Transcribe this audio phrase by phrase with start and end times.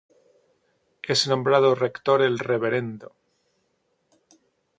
[1.03, 3.15] Es nombrado Rector el Rvdo.